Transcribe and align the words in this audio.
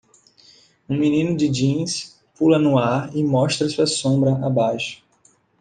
Um 0.89 0.97
menino 0.97 1.37
de 1.37 1.47
jeans 1.47 2.19
pula 2.35 2.57
no 2.57 2.79
ar 2.79 3.15
e 3.15 3.23
mostra 3.23 3.69
sua 3.69 3.85
sombra 3.85 4.43
abaixo. 4.43 5.03